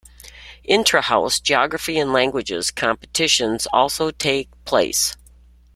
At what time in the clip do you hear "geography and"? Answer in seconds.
1.39-2.11